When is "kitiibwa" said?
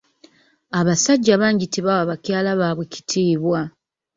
2.93-3.61